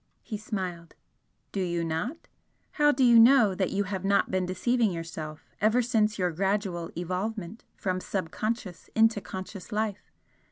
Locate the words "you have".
3.69-4.03